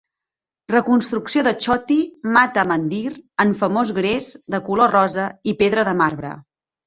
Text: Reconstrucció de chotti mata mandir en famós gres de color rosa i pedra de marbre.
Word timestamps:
Reconstrucció 0.71 1.41
de 1.47 1.51
chotti 1.65 1.97
mata 2.37 2.63
mandir 2.71 3.03
en 3.45 3.53
famós 3.61 3.93
gres 3.99 4.31
de 4.55 4.63
color 4.71 4.95
rosa 4.97 5.27
i 5.53 5.57
pedra 5.63 5.85
de 5.91 5.95
marbre. 6.03 6.33